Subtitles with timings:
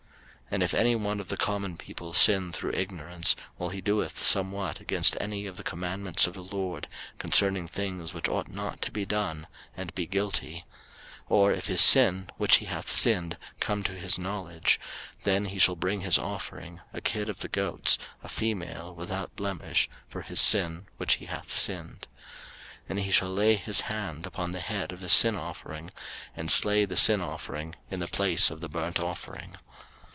[0.51, 4.19] 03:004:027 And if any one of the common people sin through ignorance, while he doeth
[4.21, 6.89] somewhat against any of the commandments of the LORD
[7.19, 10.65] concerning things which ought not to be done, and be guilty;
[11.29, 14.77] 03:004:028 Or if his sin, which he hath sinned, come to his knowledge:
[15.23, 19.87] then he shall bring his offering, a kid of the goats, a female without blemish,
[20.09, 22.07] for his sin which he hath sinned.
[22.89, 25.91] 03:004:029 And he shall lay his hand upon the head of the sin offering,
[26.35, 29.55] and slay the sin offering in the place of the burnt offering.